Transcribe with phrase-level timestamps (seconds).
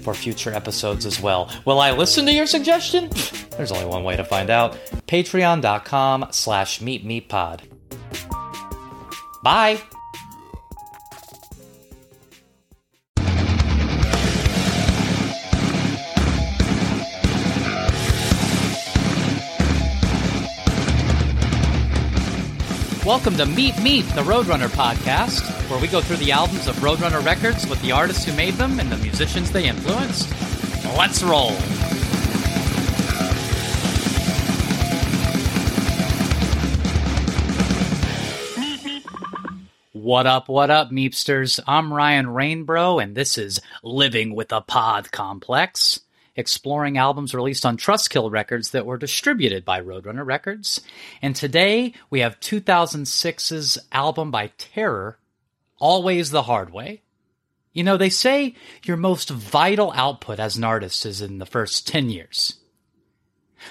[0.00, 1.50] for future episodes as well.
[1.64, 3.10] Will I listen to your suggestion?
[3.56, 4.72] There's only one way to find out.
[5.06, 7.60] Patreon.com slash meetmeetpod.
[9.42, 9.80] Bye!
[23.10, 27.24] Welcome to Meet Meet, the Roadrunner podcast, where we go through the albums of Roadrunner
[27.24, 30.30] records with the artists who made them and the musicians they influenced.
[30.96, 31.50] Let's roll!
[39.92, 41.58] What up, what up, Meepsters?
[41.66, 45.98] I'm Ryan Rainbro, and this is Living with a Pod Complex
[46.36, 50.80] exploring albums released on Trustkill Records that were distributed by Roadrunner Records.
[51.20, 55.18] And today we have 2006's album by Terror,
[55.78, 57.02] Always the Hard Way.
[57.72, 61.86] You know, they say your most vital output as an artist is in the first
[61.86, 62.59] 10 years.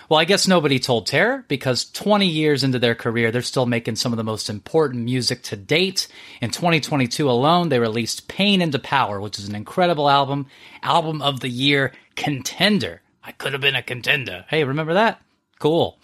[0.07, 3.95] Well, I guess nobody told Terror because 20 years into their career, they're still making
[3.95, 6.07] some of the most important music to date.
[6.41, 10.47] In 2022 alone, they released Pain into Power, which is an incredible album,
[10.83, 13.01] album of the year contender.
[13.23, 14.45] I could have been a contender.
[14.49, 15.21] Hey, remember that?
[15.59, 15.99] Cool.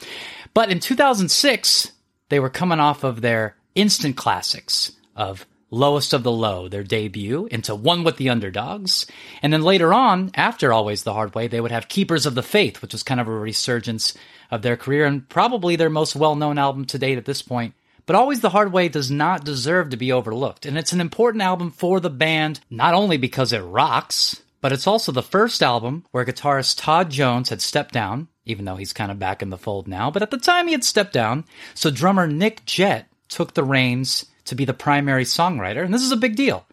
[0.53, 1.91] But in 2006,
[2.29, 5.45] they were coming off of their instant classics of
[5.75, 9.05] Lowest of the Low, their debut, into One with the Underdogs.
[9.41, 12.41] And then later on, after Always the Hard Way, they would have Keepers of the
[12.41, 14.13] Faith, which was kind of a resurgence
[14.49, 17.73] of their career and probably their most well known album to date at this point.
[18.05, 20.65] But Always the Hard Way does not deserve to be overlooked.
[20.65, 24.87] And it's an important album for the band, not only because it rocks, but it's
[24.87, 29.11] also the first album where guitarist Todd Jones had stepped down, even though he's kind
[29.11, 30.09] of back in the fold now.
[30.09, 31.43] But at the time he had stepped down,
[31.73, 36.11] so drummer Nick Jett took the reins to be the primary songwriter, and this is
[36.11, 36.65] a big deal.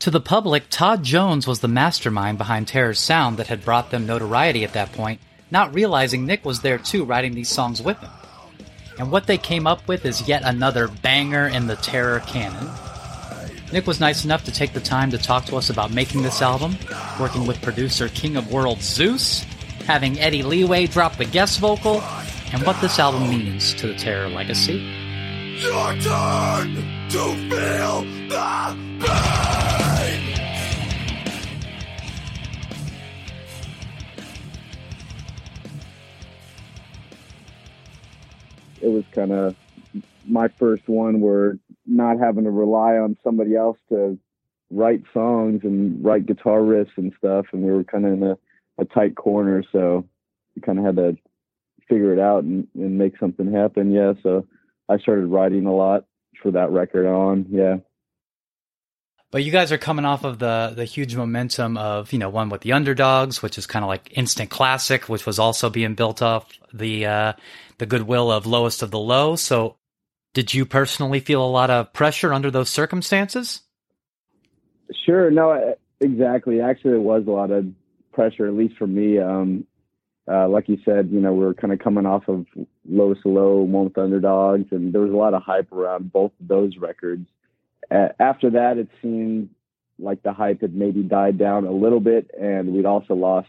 [0.00, 4.06] To the public, Todd Jones was the mastermind behind Terror's sound that had brought them
[4.06, 5.20] notoriety at that point,
[5.50, 8.10] not realizing Nick was there too, writing these songs with him.
[8.98, 12.68] And what they came up with is yet another banger in the Terror canon,
[13.74, 16.40] Nick was nice enough to take the time to talk to us about making this
[16.40, 16.76] album,
[17.18, 19.42] working with producer King of Worlds Zeus,
[19.84, 22.00] having Eddie Leeway drop the guest vocal,
[22.52, 25.03] and what this album means to the Terror legacy.
[25.56, 26.74] Your turn
[27.10, 30.22] to feel the pain!
[38.82, 39.54] It was kind of
[40.26, 44.18] my first one where not having to rely on somebody else to
[44.70, 47.46] write songs and write guitar riffs and stuff.
[47.52, 48.36] And we were kind of in a,
[48.78, 50.04] a tight corner, so
[50.56, 51.16] we kind of had to
[51.88, 53.92] figure it out and, and make something happen.
[53.92, 54.46] Yeah, so
[54.88, 56.04] I started writing a lot
[56.42, 57.46] for that record on.
[57.50, 57.76] Yeah.
[59.30, 62.50] But you guys are coming off of the the huge momentum of you know one
[62.50, 66.22] with the underdogs, which is kind of like instant classic, which was also being built
[66.22, 67.32] off the uh,
[67.78, 69.34] the goodwill of lowest of the low.
[69.34, 69.76] So
[70.34, 73.62] did you personally feel a lot of pressure under those circumstances?
[75.04, 75.30] Sure.
[75.30, 76.60] No, exactly.
[76.60, 77.66] Actually, it was a lot of
[78.12, 79.18] pressure, at least for me.
[79.18, 79.66] Um,
[80.30, 82.46] uh, like you said, you know, we are kind of coming off of
[82.88, 86.76] Lowest Low, with Underdogs, and there was a lot of hype around both of those
[86.78, 87.26] records.
[87.90, 89.50] Uh, after that, it seemed
[89.98, 93.48] like the hype had maybe died down a little bit, and we'd also lost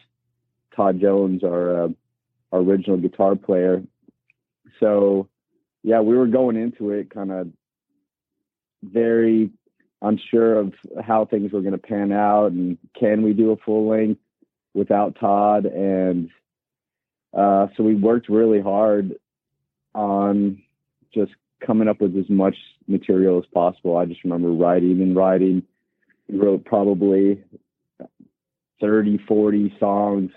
[0.75, 1.87] Todd Jones, our, uh,
[2.51, 3.81] our original guitar player.
[4.79, 5.29] So
[5.85, 7.47] yeah, we were going into it kind of
[8.81, 9.51] very
[10.01, 10.73] unsure of
[11.05, 14.19] how things were going to pan out and can we do a full length
[14.73, 16.31] without Todd and
[17.35, 19.15] uh, so we worked really hard
[19.93, 20.61] on
[21.13, 21.31] just
[21.65, 22.55] coming up with as much
[22.87, 23.97] material as possible.
[23.97, 25.63] I just remember writing and writing.
[26.27, 27.43] We wrote probably
[28.81, 30.31] 30, 40 songs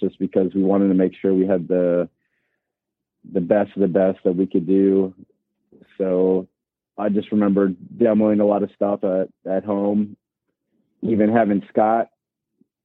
[0.00, 2.08] just because we wanted to make sure we had the
[3.32, 5.14] the best of the best that we could do.
[5.96, 6.48] So
[6.98, 10.16] I just remember demoing a lot of stuff at, at home,
[11.02, 12.08] even having Scott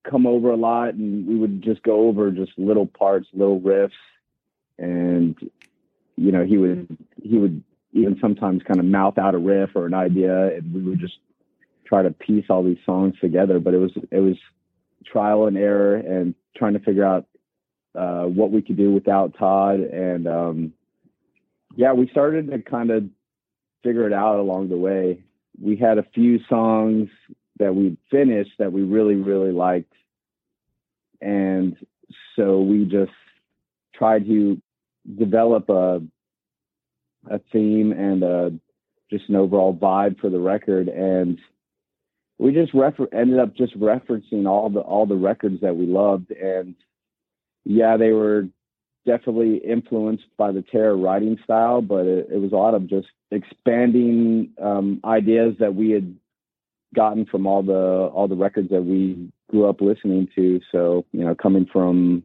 [0.09, 3.91] come over a lot and we would just go over just little parts, little riffs.
[4.77, 5.35] And,
[6.15, 7.63] you know, he would, he would
[7.93, 11.17] even sometimes kind of mouth out a riff or an idea and we would just
[11.85, 13.59] try to piece all these songs together.
[13.59, 14.37] But it was, it was
[15.05, 17.25] trial and error and trying to figure out
[17.97, 20.73] uh, what we could do without Todd, and um,
[21.75, 23.05] yeah, we started to kind of
[23.83, 25.23] figure it out along the way.
[25.59, 27.09] We had a few songs
[27.59, 29.93] that we finished that we really really liked,
[31.21, 31.75] and
[32.35, 33.11] so we just
[33.95, 34.61] tried to
[35.17, 36.01] develop a
[37.29, 38.53] a theme and a,
[39.11, 40.87] just an overall vibe for the record.
[40.87, 41.39] And
[42.37, 46.31] we just refer- ended up just referencing all the all the records that we loved.
[46.31, 46.75] And
[47.67, 48.47] yeah they were
[49.05, 53.07] definitely influenced by the terror writing style but it, it was a lot of just
[53.31, 56.15] expanding um, ideas that we had
[56.95, 57.73] gotten from all the
[58.13, 60.59] all the records that we grew up listening to.
[60.71, 62.23] So you know coming from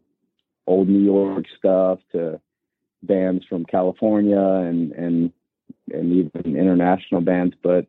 [0.67, 2.41] old new york stuff to
[3.03, 5.33] bands from california and and
[5.93, 7.55] and even international bands.
[7.63, 7.87] But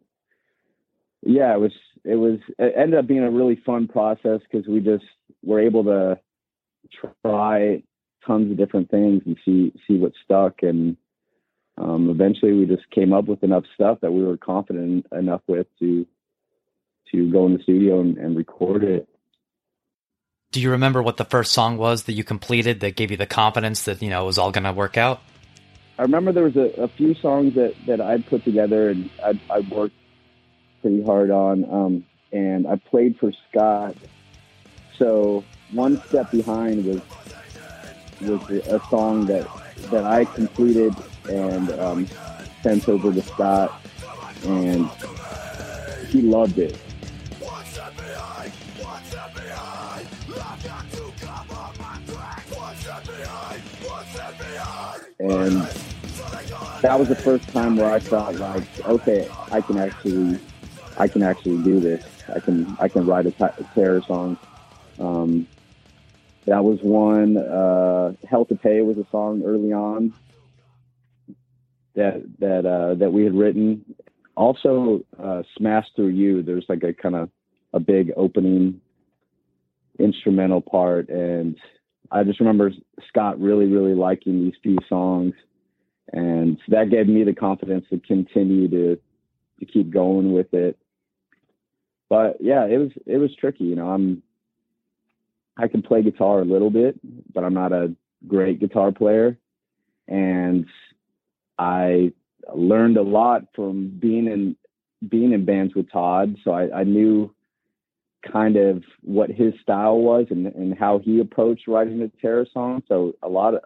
[1.22, 1.74] yeah it was
[2.04, 5.06] it was it ended up being a really fun process because we just
[5.44, 6.20] were able to
[7.24, 7.84] try
[8.26, 10.64] tons of different things and see see what stuck.
[10.64, 10.98] And
[11.78, 15.68] um, eventually we just came up with enough stuff that we were confident enough with
[15.80, 16.06] to
[17.14, 19.08] to go in the studio and, and record it
[20.52, 23.26] do you remember what the first song was that you completed that gave you the
[23.26, 25.22] confidence that you know it was all going to work out
[25.98, 29.40] i remember there was a, a few songs that that i'd put together and i
[29.50, 29.96] i worked
[30.84, 31.64] pretty hard on.
[31.74, 33.96] Um, and I played for Scott.
[34.98, 37.02] So one step behind was
[38.22, 39.48] was a song that
[39.90, 40.94] that I completed
[41.30, 42.08] and um,
[42.62, 43.74] sent over to Scott,
[44.46, 44.88] and
[46.10, 46.78] he loved it.
[55.24, 55.62] And
[56.82, 60.38] that was the first time where I felt like, okay, I can actually
[60.98, 62.06] I can actually do this.
[62.28, 64.38] I can I can write a, t- a terror song.
[65.00, 65.48] Um,
[66.46, 67.38] that was one.
[67.38, 70.14] Uh, Hell to Pay was a song early on
[71.96, 73.96] that that uh, that we had written.
[74.36, 76.44] Also, uh, Smash Through You.
[76.44, 77.30] There's like a kind of
[77.72, 78.82] a big opening
[79.98, 81.58] instrumental part, and
[82.14, 82.72] I just remember
[83.10, 85.34] Scott really really liking these few songs,
[86.14, 89.00] and that gave me the confidence to continue to
[89.60, 90.78] to keep going with it
[92.14, 93.64] but yeah, it was it was tricky.
[93.64, 94.22] You know, I'm
[95.58, 97.00] I can play guitar a little bit,
[97.34, 97.96] but I'm not a
[98.28, 99.36] great guitar player,
[100.08, 100.68] and
[101.58, 102.14] I
[102.54, 104.56] learned a lot from being in
[105.10, 106.36] being in bands with Todd.
[106.44, 107.34] So I, I knew
[108.32, 112.84] kind of what his style was and, and how he approached writing the terror song.
[112.88, 113.62] So a lot of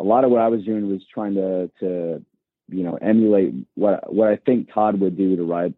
[0.00, 2.24] a lot of what I was doing was trying to to
[2.68, 5.74] you know emulate what what I think Todd would do to write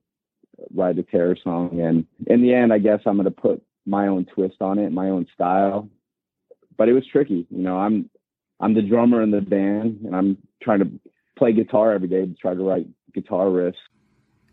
[0.74, 1.80] write a terror song.
[1.80, 4.92] And in the end, I guess I'm going to put my own twist on it,
[4.92, 5.88] my own style.
[6.76, 7.46] But it was tricky.
[7.50, 8.10] You know, I'm
[8.60, 10.90] I'm the drummer in the band, and I'm trying to
[11.38, 13.74] play guitar every day to try to write guitar riffs.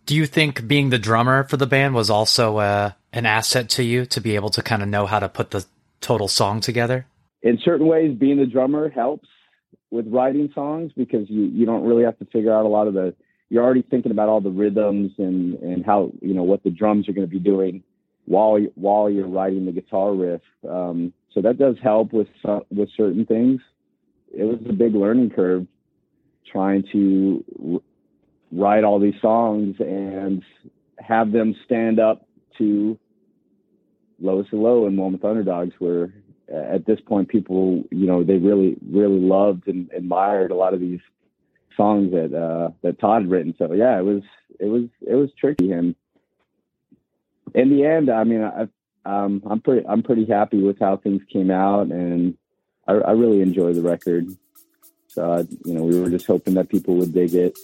[0.06, 3.84] Do you think being the drummer for the band was also uh, an asset to
[3.84, 5.66] you to be able to kind of know how to put the
[6.02, 7.06] total song together?
[7.42, 9.28] In certain ways, being the drummer helps
[9.90, 12.94] with writing songs because you you don't really have to figure out a lot of
[12.94, 13.14] the
[13.50, 17.08] you're already thinking about all the rhythms and and how you know what the drums
[17.08, 17.84] are going to be doing
[18.26, 20.42] while while you're writing the guitar riff.
[20.70, 22.28] Um, so that does help with
[22.70, 23.62] with certain things.
[24.36, 25.66] It was a big learning curve
[26.52, 27.82] trying to
[28.52, 30.44] write all these songs and
[31.00, 32.27] have them stand up
[32.58, 32.98] to
[34.20, 36.14] Lowest of Low and Moment Underdogs, where
[36.52, 40.80] at this point people, you know, they really really loved and admired a lot of
[40.80, 41.02] these
[41.76, 43.54] songs that uh, that Todd had written.
[43.58, 44.24] So yeah, it was
[44.60, 45.96] it was it was tricky, and
[47.54, 48.68] in the end, I mean, I,
[49.06, 52.38] um, I'm pretty I'm pretty happy with how things came out, and
[52.88, 54.28] I, I really enjoy the record.
[55.10, 57.58] So uh, you know, we were just hoping that people would dig it.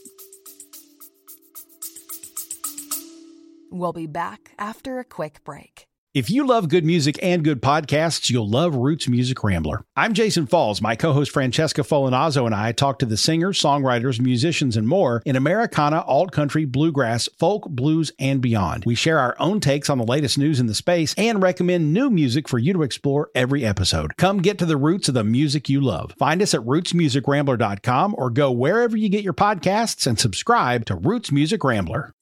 [3.74, 5.88] We'll be back after a quick break.
[6.14, 9.84] If you love good music and good podcasts, you'll love Roots Music Rambler.
[9.96, 10.80] I'm Jason Falls.
[10.80, 15.24] My co host Francesca Folinazzo and I talk to the singers, songwriters, musicians, and more
[15.26, 18.86] in Americana, alt country, bluegrass, folk, blues, and beyond.
[18.86, 22.12] We share our own takes on the latest news in the space and recommend new
[22.12, 24.16] music for you to explore every episode.
[24.18, 26.14] Come get to the roots of the music you love.
[26.20, 31.32] Find us at rootsmusicrambler.com or go wherever you get your podcasts and subscribe to Roots
[31.32, 32.14] Music Rambler.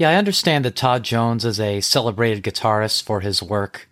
[0.00, 3.86] Yeah, I understand that Todd Jones is a celebrated guitarist for his work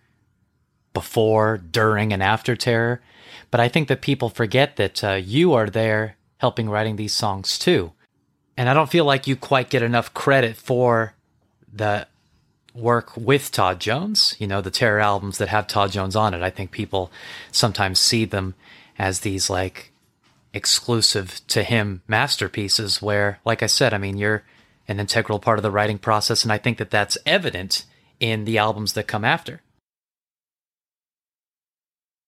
[0.95, 3.03] before, during, and after Terror,
[3.51, 7.59] but I think that people forget that uh, you are there helping writing these songs
[7.59, 7.93] too.
[8.57, 11.13] And I don't feel like you quite get enough credit for
[11.71, 12.07] the
[12.75, 14.35] work with Todd Jones.
[14.39, 16.41] You know, the Terror albums that have Todd Jones on it.
[16.41, 17.13] I think people
[17.53, 18.55] sometimes see them
[18.99, 19.93] as these like
[20.55, 24.43] exclusive to him masterpieces where like I said, I mean, you're
[24.89, 27.85] an integral part of the writing process and I think that that's evident
[28.19, 29.61] in the albums that come after.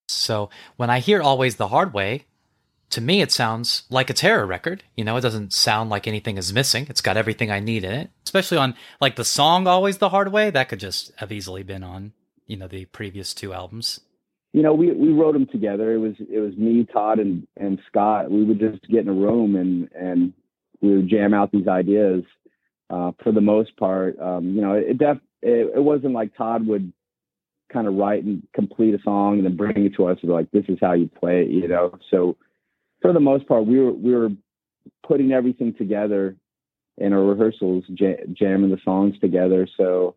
[0.09, 2.27] So, when I hear Always the Hard Way,
[2.91, 4.83] to me it sounds like a terror record.
[4.97, 6.87] You know it doesn't sound like anything is missing.
[6.91, 8.11] It's got everything i need in it.
[8.25, 11.83] Especially on like the song always the hard way that could just have easily been
[11.83, 12.13] on
[12.47, 14.01] you know the previous two albums.
[14.53, 15.95] You know we we wrote them together.
[15.95, 18.31] It was it was me todd and and scott.
[18.31, 20.33] We would just get in a room and and
[20.81, 22.25] we would jam out these ideas
[22.91, 26.67] uh, for the most part um, you know it def it, it wasn't like todd
[26.67, 26.93] would
[27.73, 30.51] kind of write and complete a song and then bring it to us and like
[30.51, 32.37] this is how you play it you know so
[33.01, 34.31] for the most part, we were we were
[35.07, 36.37] putting everything together
[36.99, 39.67] in our rehearsals, jamming the songs together.
[39.77, 40.17] So,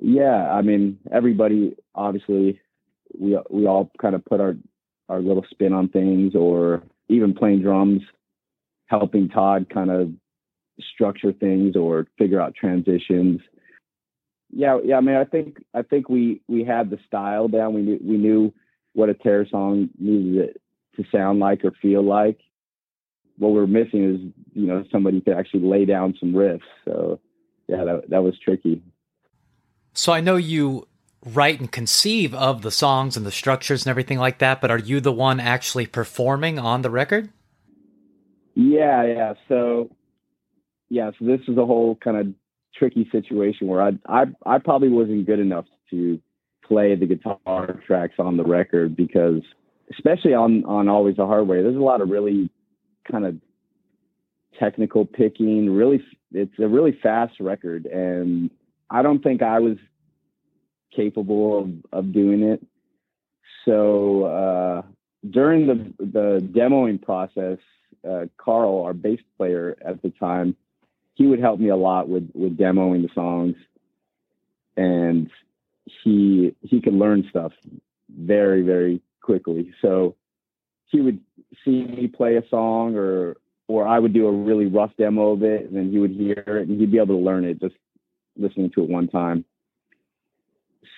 [0.00, 2.60] yeah, I mean, everybody obviously
[3.18, 4.56] we we all kind of put our
[5.08, 8.02] our little spin on things, or even playing drums,
[8.86, 10.10] helping Todd kind of
[10.94, 13.40] structure things or figure out transitions.
[14.50, 14.96] Yeah, yeah.
[14.96, 17.74] I mean, I think I think we we had the style down.
[17.74, 18.52] We knew we knew
[18.94, 20.58] what a terror song needed
[20.96, 22.38] to sound like or feel like.
[23.38, 24.20] What we're missing is,
[24.54, 26.60] you know, somebody could actually lay down some riffs.
[26.86, 27.20] So,
[27.68, 28.82] yeah, that that was tricky.
[29.92, 30.86] So I know you
[31.24, 34.78] write and conceive of the songs and the structures and everything like that, but are
[34.78, 37.30] you the one actually performing on the record?
[38.54, 39.34] Yeah, yeah.
[39.48, 39.90] So,
[40.88, 42.26] yeah, so this is a whole kind of
[42.74, 46.20] tricky situation where I I I probably wasn't good enough to
[46.64, 49.42] play the guitar tracks on the record because
[49.90, 52.50] especially on on always the hard way there's a lot of really
[53.10, 53.36] kind of
[54.58, 56.02] technical picking really
[56.32, 58.50] it's a really fast record and
[58.90, 59.76] i don't think i was
[60.96, 62.64] capable of of doing it.
[63.64, 64.82] So uh,
[65.30, 67.58] during the the demoing process
[68.08, 70.56] uh, carl our bass player at the time
[71.16, 73.56] he would help me a lot with with demoing the songs
[74.76, 75.30] and
[76.04, 77.52] he he could learn stuff
[78.08, 79.72] very very quickly.
[79.82, 80.14] So
[80.86, 81.18] he would
[81.64, 85.42] see me play a song or or I would do a really rough demo of
[85.42, 87.74] it and then he would hear it and he'd be able to learn it just
[88.36, 89.44] listening to it one time.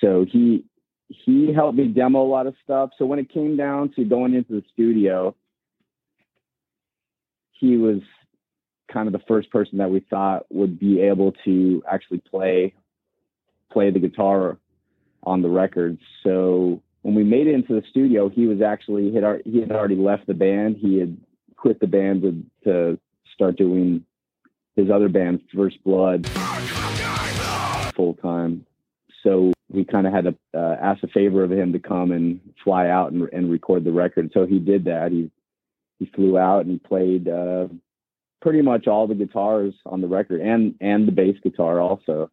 [0.00, 0.64] So he
[1.08, 2.90] he helped me demo a lot of stuff.
[2.98, 5.34] So when it came down to going into the studio,
[7.52, 8.00] he was
[8.92, 12.74] kind of the first person that we thought would be able to actually play
[13.70, 14.56] play the guitar
[15.24, 15.98] on the record.
[16.24, 19.96] So when we made it into the studio, he was actually had he had already
[19.96, 20.76] left the band.
[20.76, 21.16] He had
[21.56, 22.98] quit the band to, to
[23.34, 24.04] start doing
[24.76, 26.26] his other band, First Blood,
[27.96, 28.64] full time.
[29.22, 32.40] So we kind of had to uh, ask a favor of him to come and
[32.64, 34.30] fly out and, and record the record.
[34.32, 35.12] So he did that.
[35.12, 35.30] He
[35.98, 37.66] he flew out and he played uh,
[38.40, 42.30] pretty much all the guitars on the record and and the bass guitar also.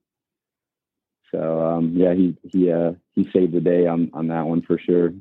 [1.31, 4.77] So um, yeah, he he uh, he saved the day on on that one for
[4.77, 5.13] sure.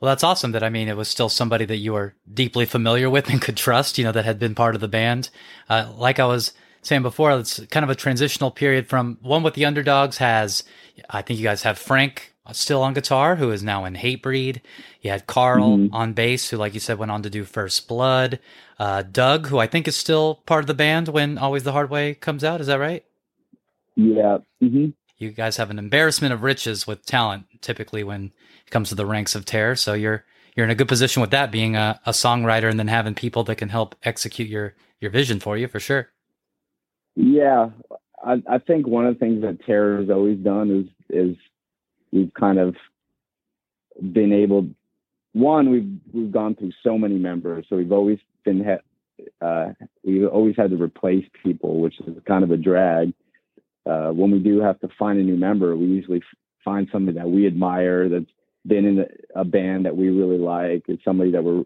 [0.00, 0.52] Well, that's awesome.
[0.52, 3.56] That I mean, it was still somebody that you were deeply familiar with and could
[3.56, 3.98] trust.
[3.98, 5.30] You know, that had been part of the band.
[5.68, 6.52] Uh, like I was
[6.82, 10.64] saying before, it's kind of a transitional period from one with the underdogs has.
[11.10, 14.60] I think you guys have Frank still on guitar, who is now in Hatebreed.
[15.00, 15.94] You had Carl mm-hmm.
[15.94, 18.38] on bass, who, like you said, went on to do First Blood.
[18.78, 21.90] Uh, Doug, who I think is still part of the band when Always the Hard
[21.90, 22.60] Way comes out.
[22.60, 23.04] Is that right?
[23.96, 24.38] Yeah.
[24.62, 24.90] Mm-hmm.
[25.18, 28.32] You guys have an embarrassment of riches with talent, typically when
[28.66, 29.76] it comes to the ranks of terror.
[29.76, 30.24] So you're
[30.56, 33.44] you're in a good position with that, being a, a songwriter and then having people
[33.44, 36.08] that can help execute your your vision for you, for sure.
[37.16, 37.70] Yeah,
[38.24, 41.36] I, I think one of the things that terror has always done is is
[42.12, 42.76] we've kind of
[44.12, 44.68] been able.
[45.32, 48.64] One, we've we've gone through so many members, so we've always been
[49.40, 49.66] uh,
[50.04, 53.12] we've always had to replace people, which is kind of a drag
[53.86, 56.22] uh, when we do have to find a new member, we usually
[56.64, 58.30] find somebody that we admire that's
[58.66, 60.84] been in a band that we really like.
[60.86, 61.64] It's somebody that we're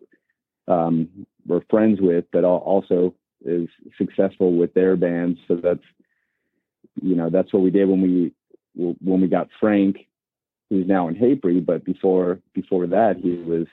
[0.67, 5.39] um, we're friends with, but also is successful with their band.
[5.49, 5.83] So that's
[7.03, 8.33] you know that's what we did when we
[8.75, 10.07] when we got Frank,
[10.71, 11.67] who's now in Hatebreed.
[11.67, 13.67] But before before that, he was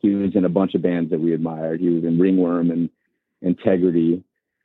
[0.00, 1.80] he was in a bunch of bands that we admired.
[1.80, 2.90] He was in Ringworm and
[3.42, 4.22] Integrity.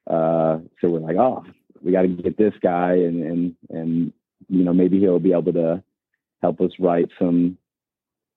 [0.09, 1.45] Uh, so we're like, oh,
[1.81, 4.13] we got to get this guy and and and
[4.49, 5.83] you know maybe he'll be able to
[6.41, 7.57] help us write some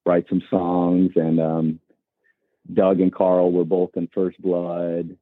[0.05, 1.81] write some songs and um,
[2.73, 5.17] Doug and Carl were both in First Blood.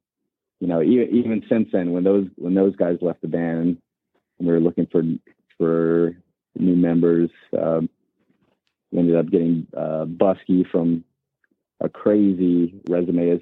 [0.60, 3.78] You know, even, even since then, when those when those guys left the band,
[4.38, 5.02] we were looking for
[5.58, 6.16] for
[6.56, 7.30] new members.
[7.56, 7.88] Um,
[8.90, 11.04] we ended up getting uh, Buske from
[11.80, 13.40] a crazy resume as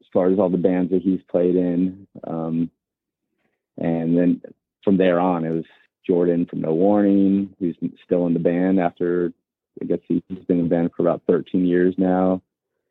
[0.00, 2.06] as far as all the bands that he's played in.
[2.26, 2.70] Um,
[3.78, 4.42] and then
[4.84, 5.64] from there on, it was
[6.06, 9.32] Jordan from No Warning, who's still in the band after
[9.80, 12.42] I guess he's been in the band for about 13 years now.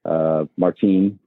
[0.03, 1.19] Uh, Martine,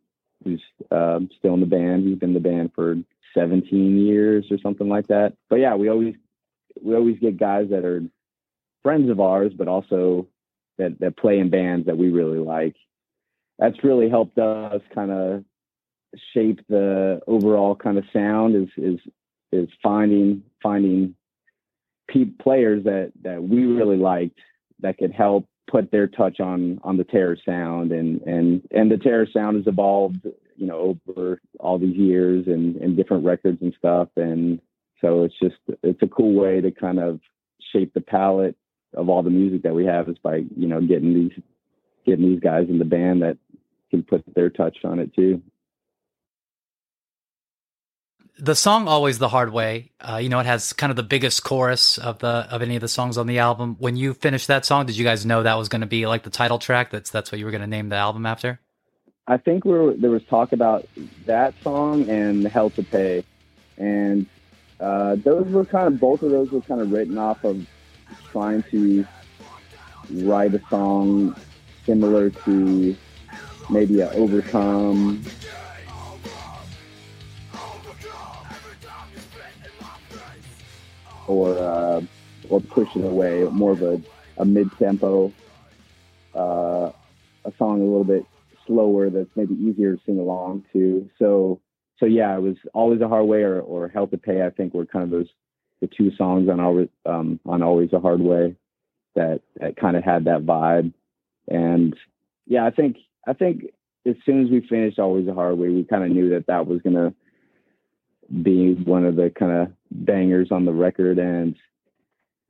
[0.42, 2.96] who's um, still in the band, he's been in the band for
[3.34, 5.34] 17 years or something like that.
[5.48, 6.14] But yeah, we always
[6.82, 8.02] we always get guys that are
[8.82, 10.28] friends of ours, but also
[10.78, 12.76] that that play in bands that we really like.
[13.58, 15.44] That's really helped us kind of
[16.32, 18.56] shape the overall kind of sound.
[18.56, 19.00] Is is
[19.52, 21.14] is finding finding
[22.40, 24.38] players that that we really liked
[24.80, 28.98] that could help put their touch on on the terror sound and and and the
[28.98, 30.24] terror sound has evolved
[30.56, 34.60] you know over all these years and and different records and stuff and
[35.04, 37.20] so it's just it's a cool way to kind of
[37.72, 38.56] shape the palette
[38.94, 41.42] of all the music that we have is by you know getting these
[42.06, 43.36] getting these guys in the band that
[43.90, 45.42] can put their touch on it too
[48.38, 51.44] the song "Always the Hard Way," uh, you know, it has kind of the biggest
[51.44, 53.76] chorus of the of any of the songs on the album.
[53.78, 56.24] When you finished that song, did you guys know that was going to be like
[56.24, 56.90] the title track?
[56.90, 58.58] That's that's what you were going to name the album after.
[59.28, 60.88] I think we were, there was talk about
[61.26, 63.22] that song and "Hell to Pay,"
[63.78, 64.26] and
[64.80, 67.66] uh, those were kind of both of those were kind of written off of
[68.30, 69.06] trying to
[70.10, 71.34] write a song
[71.86, 72.96] similar to
[73.70, 75.24] maybe a Overcome
[81.26, 82.02] or uh,
[82.48, 84.00] or push it away, more of a,
[84.38, 85.32] a mid tempo,
[86.34, 86.90] uh,
[87.44, 88.26] a song a little bit
[88.66, 91.08] slower that's maybe easier to sing along to.
[91.18, 91.60] So
[91.98, 94.42] so yeah, it was always a hard way or, or Hell to Pay.
[94.42, 95.28] I think were kind of those
[95.80, 98.56] the two songs on always um, on always a hard way
[99.14, 100.92] that that kind of had that vibe.
[101.48, 101.94] And
[102.46, 103.64] yeah, I think I think
[104.06, 106.66] as soon as we finished always a hard way, we kind of knew that that
[106.66, 107.14] was gonna
[108.42, 111.54] be one of the kind of bangers on the record, and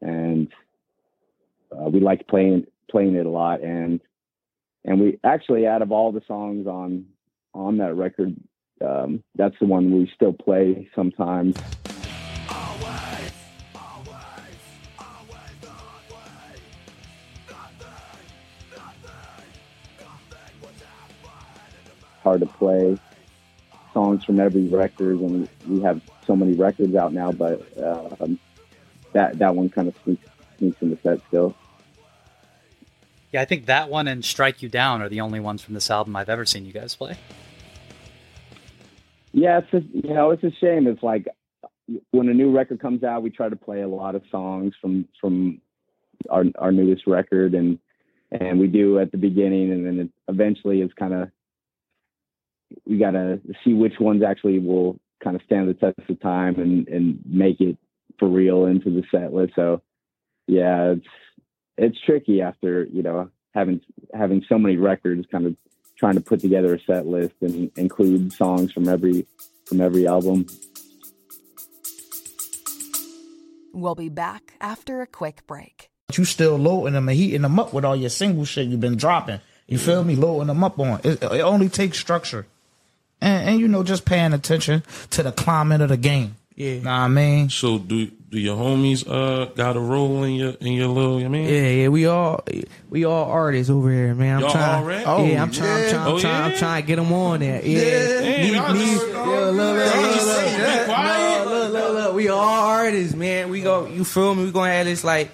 [0.01, 0.49] and
[1.73, 4.01] uh, we liked playing playing it a lot, and
[4.85, 7.07] and we actually out of all the songs on
[7.53, 8.35] on that record,
[8.85, 11.57] um, that's the one we still play sometimes.
[22.23, 22.99] Hard to play
[23.93, 27.33] songs from every record, and we have so many records out now.
[27.33, 28.39] But uh, um,
[29.13, 30.27] that that one kind of sneaks,
[30.59, 31.55] sneaks in the set still.
[33.31, 35.91] Yeah, I think that one and "Strike You Down" are the only ones from this
[35.91, 37.19] album I've ever seen you guys play.
[39.45, 40.87] Yeah, it's just, you know it's a shame.
[40.87, 41.27] It's like
[42.13, 45.07] when a new record comes out, we try to play a lot of songs from
[45.21, 45.61] from
[46.31, 47.79] our our newest record, and
[48.31, 51.29] and we do at the beginning, and then it eventually it's kind of
[52.87, 56.59] we got to see which ones actually will kind of stand the test of time
[56.59, 57.77] and and make it
[58.19, 59.53] for real into the set list.
[59.57, 59.83] So
[60.47, 61.07] yeah, it's
[61.77, 63.83] it's tricky after you know having
[64.15, 65.55] having so many records, kind of
[65.97, 69.27] trying to put together a set list and include songs from every
[69.67, 70.47] from every album.
[73.73, 75.91] We'll be back after a quick break.
[76.13, 78.97] You still loading them and heating them up with all your single shit you've been
[78.97, 79.41] dropping.
[79.67, 80.15] You feel me?
[80.15, 81.01] Loading them up on.
[81.03, 82.47] It, it only takes structure
[83.25, 86.37] and, and you know just paying attention to the climate of the game.
[86.57, 87.51] Yeah, know what I mean.
[87.51, 91.21] So do do your homies uh got a role in your in your little?
[91.21, 91.49] You mean?
[91.49, 91.89] Yeah, yeah.
[91.89, 92.45] We all
[92.91, 94.37] we all artists over here, man.
[94.37, 94.75] I'm Y'all trying.
[94.79, 95.05] all rap?
[95.29, 95.85] yeah, I'm trying.
[95.85, 96.07] I'm trying.
[96.07, 97.61] I'm, Oh, trying I'm trying to get them on there.
[97.65, 97.81] Yeah.
[98.21, 101.47] Damn, Me- me- just- yeah, look, look, look, look, look, be look, quiet.
[101.49, 102.15] look, look, look.
[102.15, 103.49] We all artists, man.
[103.51, 103.87] We go.
[103.87, 104.45] You feel me?
[104.45, 105.31] We gonna have this like.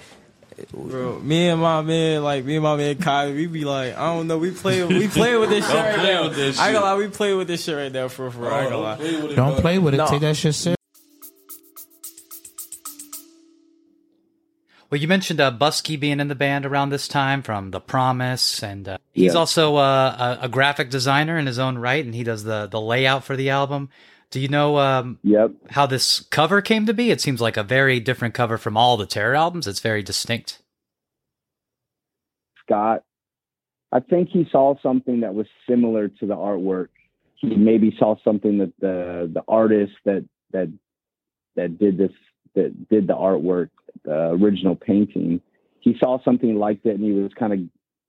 [0.75, 4.15] Bro, me and my man, like me and my man Kyle, we be like, I
[4.15, 6.23] don't know, we play, we play with this shit Don't right play now.
[6.25, 6.83] with this I ain't shit.
[6.83, 8.53] gonna lie, we play with this shit right now for for.
[8.53, 8.97] I ain't gonna lie.
[8.97, 9.97] play with it, Don't play with it.
[9.97, 10.07] No.
[10.09, 10.77] Take that shit serious.
[14.90, 18.62] Well, you mentioned uh, Buske being in the band around this time from The Promise,
[18.64, 22.24] and uh, he's also uh, a, a graphic designer in his own right, and he
[22.24, 23.88] does the the layout for the album.
[24.31, 25.53] Do you know um, Yep.
[25.70, 27.11] how this cover came to be?
[27.11, 29.68] It seems like a very different cover from all the Terror albums.
[29.68, 30.61] It's very distinct.
[32.64, 33.05] Scott,
[33.92, 36.88] I think he saw something that was similar to the artwork.
[37.37, 40.68] He maybe saw something that the the artist that that
[41.55, 42.12] that did this
[42.55, 43.70] that did the artwork,
[44.05, 45.40] the original painting.
[45.81, 47.61] He saw something like that, and he was kind of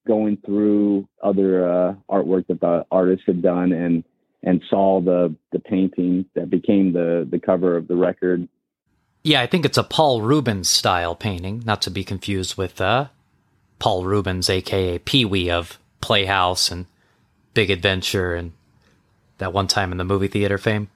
[0.08, 4.04] going through other uh, artwork that the artist had done, and
[4.44, 8.48] and saw the the painting that became the the cover of the record.
[9.24, 13.08] Yeah, I think it's a Paul Rubens style painting, not to be confused with uh,
[13.78, 16.88] Paul Reubens, aka Pee Wee of Playhouse and
[17.54, 18.54] Big Adventure and
[19.38, 20.88] that one time in the movie theater fame.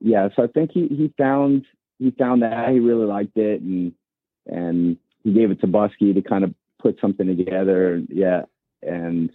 [0.00, 1.64] Yeah, so I think he he found
[1.98, 3.92] he found that he really liked it and
[4.46, 8.02] and he gave it to Buske to kind of put something together.
[8.08, 8.42] Yeah,
[8.82, 9.30] and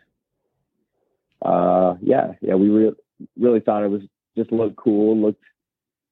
[1.42, 2.96] uh, yeah, yeah, we re-
[3.38, 4.04] really thought it was
[4.38, 5.44] just looked cool, looked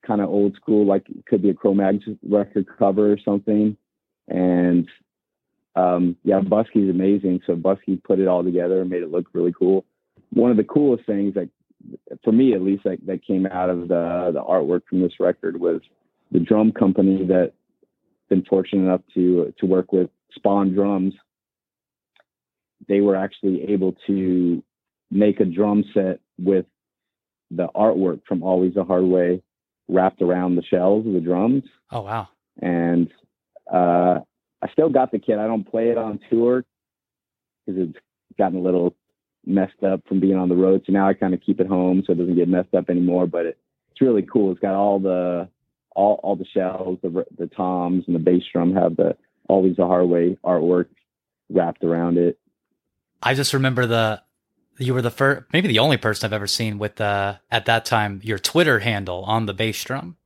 [0.06, 3.78] kind of old school, like it could be a Cro-Mags record cover or something.
[4.28, 4.88] And
[5.76, 7.42] um, yeah, Buske's amazing.
[7.46, 9.86] So Buske put it all together and made it look really cool.
[10.32, 11.50] One of the coolest things that,
[12.24, 15.60] for me at least, that, that came out of the the artwork from this record
[15.60, 15.82] was
[16.32, 17.54] the drum company that
[18.30, 21.14] been fortunate enough to to work with Spawn Drums.
[22.88, 24.64] They were actually able to
[25.10, 26.66] make a drum set with
[27.50, 29.42] the artwork from Always the Hard Way
[29.88, 31.64] wrapped around the shells of the drums.
[31.92, 32.28] Oh wow!
[32.62, 33.10] And
[33.72, 34.20] uh,
[34.62, 35.40] I still got the kit.
[35.40, 36.66] I don't play it on tour
[37.66, 38.00] because it's
[38.38, 38.96] gotten a little
[39.46, 40.84] messed up from being on the road.
[40.86, 43.28] So now I kind of keep it home so it doesn't get messed up anymore.
[43.28, 43.58] But it,
[43.92, 44.52] it's really cool.
[44.52, 45.48] It's got all the
[45.98, 49.18] all all the shells, the the toms, and the bass drum have the
[49.50, 50.86] always the hard way artwork
[51.50, 52.38] wrapped around it.
[53.22, 54.22] I just remember the
[54.78, 57.84] you were the first, maybe the only person I've ever seen with uh, at that
[57.84, 60.18] time your Twitter handle on the bass drum.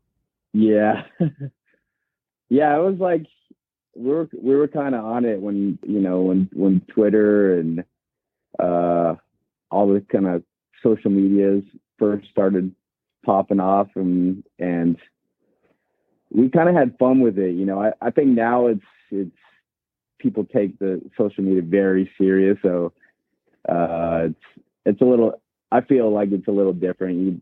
[0.54, 1.04] Yeah,
[2.50, 3.26] yeah, it was like
[3.96, 7.86] we were we were kind of on it when you know when when Twitter and
[8.60, 9.16] uh,
[9.72, 10.44] all the kind of
[10.84, 11.64] social medias
[11.98, 12.76] first started
[13.26, 14.98] popping off and and
[16.34, 17.56] we kind of had fun with it.
[17.56, 19.32] You know, I, I think now it's it's
[20.20, 22.94] people take the social media very serious, so
[23.68, 25.42] uh, it's it's a little.
[25.72, 27.20] I feel like it's a little different.
[27.20, 27.42] You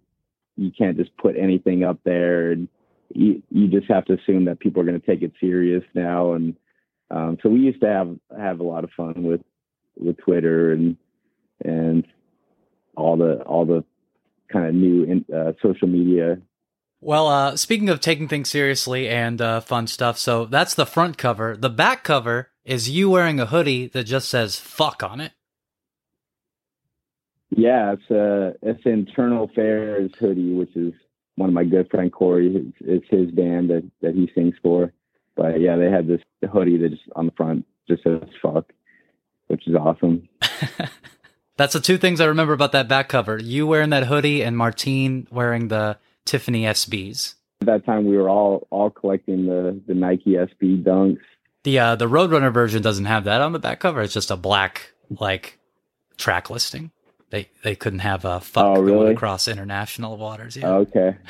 [0.57, 2.67] you can't just put anything up there, and
[3.13, 6.33] you you just have to assume that people are going to take it serious now.
[6.33, 6.55] And
[7.11, 9.41] um, so we used to have have a lot of fun with
[9.97, 10.97] with Twitter and
[11.63, 12.05] and
[12.95, 13.83] all the all the
[14.51, 16.39] kind of new in, uh, social media.
[17.01, 21.17] Well, uh, speaking of taking things seriously and uh, fun stuff, so that's the front
[21.17, 21.55] cover.
[21.55, 25.31] The back cover is you wearing a hoodie that just says "fuck" on it.
[27.51, 30.93] Yeah, it's a it's Internal Affairs hoodie, which is
[31.35, 32.53] one of my good friend Corey.
[32.53, 34.91] It's, it's his band that that he sings for.
[35.37, 38.73] But yeah, they had this hoodie that just on the front just says "fuck,"
[39.47, 40.27] which is awesome.
[41.55, 43.37] That's the two things I remember about that back cover.
[43.37, 45.97] You wearing that hoodie and Martine wearing the
[46.29, 47.33] Tiffany SBs.
[47.61, 51.17] At that time, we were all all collecting the the Nike SB dunks.
[51.63, 54.01] The uh, the Roadrunner version doesn't have that on the back cover.
[54.01, 55.57] It's just a black like
[56.17, 56.91] track listing.
[57.31, 58.97] They they couldn't have a fuck Oh, really?
[59.05, 60.55] going across international waters.
[60.55, 60.69] Yeah.
[60.69, 61.17] Okay.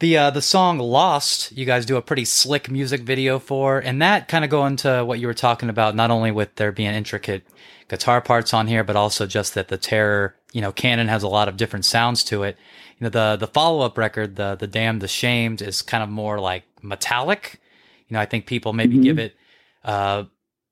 [0.00, 4.00] The uh, the song "Lost" you guys do a pretty slick music video for, and
[4.00, 5.96] that kind of go into what you were talking about.
[5.96, 7.42] Not only with there being intricate
[7.88, 11.28] guitar parts on here, but also just that the Terror, you know, canon has a
[11.28, 12.56] lot of different sounds to it.
[12.98, 16.08] You know, the the follow up record, the the Damned, the Shamed, is kind of
[16.08, 17.60] more like metallic.
[18.08, 19.02] You know, I think people maybe Mhm.
[19.02, 19.36] give it
[19.84, 20.24] uh,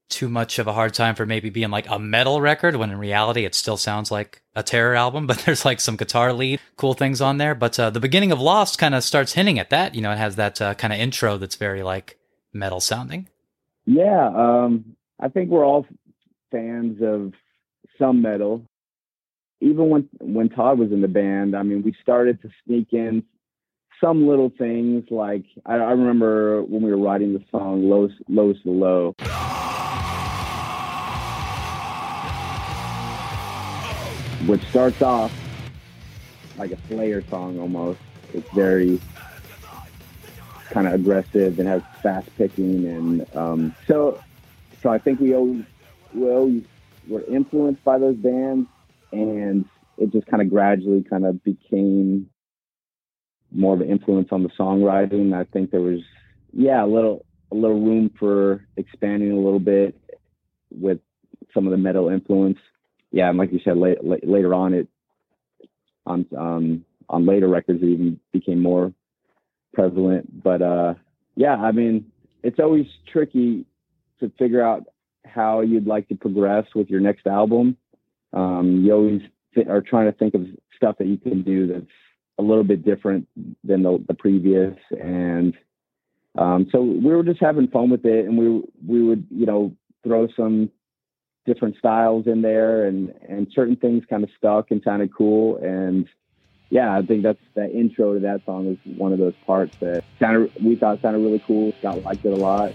[0.08, 2.98] too much of a hard time for maybe being like a metal record when in
[2.98, 6.94] reality it still sounds like a terror album but there's like some guitar lead cool
[6.94, 9.96] things on there but uh, the beginning of lost kind of starts hinting at that
[9.96, 12.16] you know it has that uh, kind of intro that's very like
[12.52, 13.26] metal sounding
[13.84, 15.86] Yeah, um, I think we're all
[16.52, 17.32] fans of
[17.98, 18.62] some metal.
[19.61, 23.25] Even when when Todd was in the band, I mean, we started to sneak in
[24.01, 25.05] some little things.
[25.11, 29.14] Like I, I remember when we were writing the song "Low Low's the Low."
[34.47, 35.33] Which starts off
[36.59, 38.01] like a Slayer song almost.
[38.35, 39.01] It's very
[40.71, 44.21] kind of aggressive and has fast picking and um, so
[44.83, 45.64] so I think we always
[46.12, 46.64] we always
[47.09, 48.69] were influenced by those bands
[49.12, 49.64] and
[49.99, 52.29] it just kind of gradually kind of became
[53.53, 55.35] more of an influence on the songwriting.
[55.35, 56.01] I think there was
[56.53, 59.99] yeah a little a little room for expanding a little bit
[60.71, 60.99] with
[61.55, 62.59] some of the metal influence.
[63.12, 64.88] Yeah, and like you said, late, late, later on it
[66.05, 68.92] on um, on later records it even became more
[69.73, 70.42] prevalent.
[70.42, 70.95] But uh,
[71.37, 72.11] yeah, I mean,
[72.42, 73.64] it's always tricky
[74.21, 74.85] to figure out
[75.25, 77.77] how you'd like to progress with your next album.
[78.32, 79.22] Um, you always
[79.54, 81.86] th- are trying to think of stuff that you can do that's
[82.38, 83.26] a little bit different
[83.64, 85.54] than the, the previous, and
[86.36, 89.74] um, so we were just having fun with it, and we we would you know
[90.04, 90.70] throw some
[91.46, 96.06] different styles in there, and and certain things kind of stuck and sounded cool, and
[96.70, 100.04] yeah, I think that's that intro to that song is one of those parts that
[100.20, 101.72] sounded we thought sounded really cool.
[101.78, 102.72] Scott liked it a lot.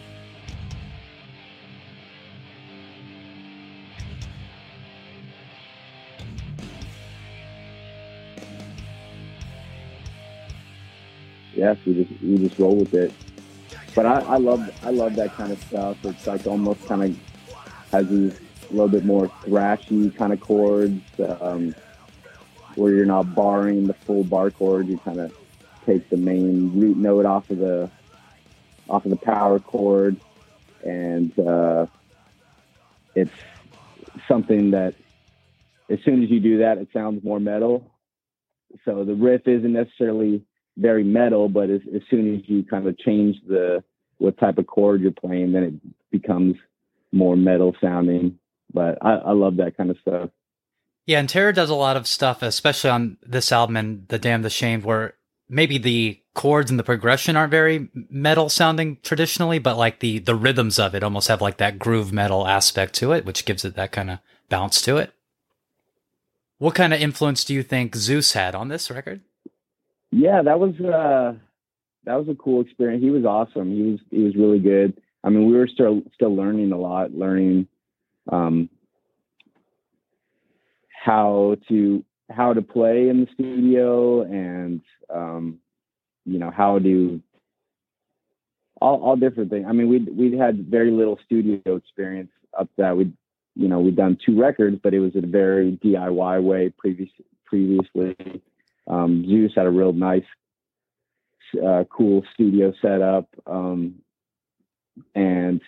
[11.54, 13.14] Yes, we just we just roll with it.
[13.94, 15.98] But I, I love I love that kind of stuff.
[16.06, 17.20] It's like almost kind of
[17.92, 21.02] has these a little bit more thrashy kind of chords.
[21.20, 21.76] Um,
[22.76, 24.88] where you're not barring the full bar chord.
[24.88, 25.36] You kind of
[25.86, 27.90] take the main root note off of the
[28.90, 30.18] off of the power chord,
[30.84, 31.86] and uh,
[33.16, 33.32] it's
[34.28, 34.96] something that
[35.90, 37.91] as soon as you do that, it sounds more metal.
[38.86, 40.44] So the riff isn't necessarily
[40.78, 43.84] very metal, but as, as soon as you kind of change the
[44.18, 45.74] what type of chord you're playing, then it
[46.12, 46.56] becomes
[47.12, 48.38] more metal sounding.
[48.74, 50.30] But I, I love that kind of stuff.
[51.06, 54.46] Yeah, and Terror does a lot of stuff, especially on this album and The Damned
[54.46, 55.16] Ashamed, where
[55.50, 60.36] maybe the chords and the progression aren't very metal sounding traditionally, but like the the
[60.36, 63.76] rhythms of it almost have like that groove metal aspect to it, which gives it
[63.76, 65.14] that kind of bounce to it.
[66.62, 69.22] What kind of influence do you think Zeus had on this record?
[70.12, 71.34] Yeah, that was uh
[72.04, 73.02] that was a cool experience.
[73.02, 73.72] He was awesome.
[73.72, 75.02] He was he was really good.
[75.24, 77.68] I mean, we were still still learning a lot, learning
[78.32, 78.70] um
[81.04, 85.58] how to how to play in the studio and um,
[86.26, 87.24] you know how to
[88.80, 89.66] all, all different things.
[89.68, 93.14] I mean, we we had very little studio experience up that we
[93.56, 97.10] you know we'd done two records, but it was a very DIY way previous
[97.46, 98.16] previously.
[98.88, 100.24] Um, Zeus had a real nice,
[101.64, 103.96] uh, cool studio setup, um,
[105.16, 105.62] and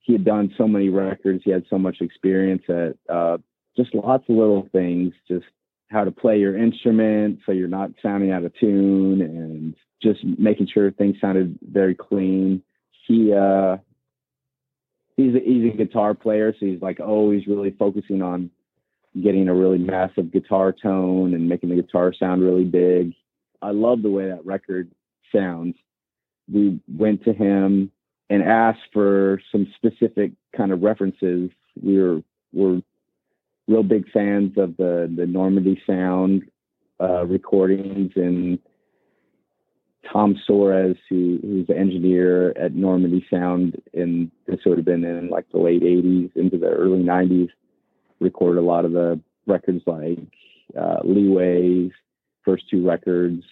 [0.00, 1.42] he had done so many records.
[1.44, 3.38] He had so much experience at uh,
[3.76, 5.44] just lots of little things, just
[5.88, 10.68] how to play your instrument so you're not sounding out of tune and just making
[10.72, 12.62] sure things sounded very clean.
[13.06, 13.76] He uh
[15.16, 18.50] he's a, he's a guitar player, so he's like always really focusing on
[19.22, 23.14] getting a really massive guitar tone and making the guitar sound really big.
[23.62, 24.90] I love the way that record
[25.34, 25.74] sounds.
[26.52, 27.90] We went to him
[28.28, 31.50] and asked for some specific kind of references.
[31.82, 32.80] We were were
[33.66, 36.44] real big fans of the the Normandy Sound
[37.00, 38.58] uh, recordings and
[40.12, 45.28] Tom Soares, who who's the engineer at Normandy Sound, and this would have been in
[45.28, 47.48] like the late '80s into the early '90s.
[48.20, 50.18] Recorded a lot of the records like
[50.78, 51.92] uh, Leeway's
[52.44, 53.42] first two records,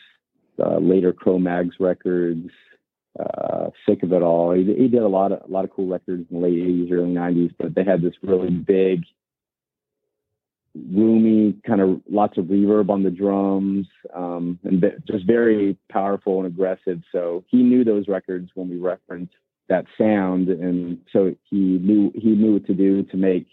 [0.65, 2.49] uh, later Cro-Mags records,
[3.19, 4.53] uh, Sick of It All.
[4.53, 6.93] He, he did a lot of a lot of cool records in the late '80s,
[6.93, 9.05] early '90s, but they had this really big
[10.75, 16.47] roomy, kind of lots of reverb on the drums, um, and just very powerful and
[16.47, 17.01] aggressive.
[17.13, 19.35] So he knew those records when we referenced
[19.69, 23.47] that sound, and so he knew he knew what to do to make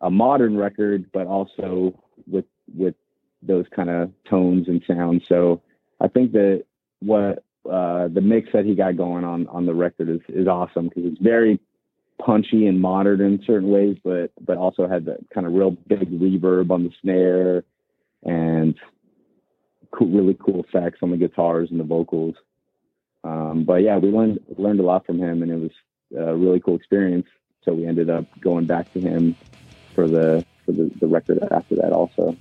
[0.00, 2.94] a modern record, but also with with
[3.42, 5.22] those kind of tones and sounds.
[5.28, 5.62] So
[6.00, 6.64] I think that
[7.00, 10.88] what uh, the mix that he got going on on the record is is awesome
[10.88, 11.60] because it's very
[12.18, 16.10] punchy and modern in certain ways, but but also had that kind of real big
[16.18, 17.64] reverb on the snare
[18.24, 18.74] and
[19.90, 22.34] cool, really cool effects on the guitars and the vocals.
[23.24, 25.70] Um, but yeah, we learned learned a lot from him, and it was
[26.16, 27.26] a really cool experience.
[27.64, 29.34] So we ended up going back to him
[29.94, 32.36] for the for the, the record after that also.